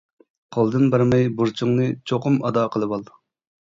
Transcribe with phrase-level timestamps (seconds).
[0.57, 3.11] قولدىن بەرمەي بۇرچۇڭنى چوقۇم ئادا قىلىۋال.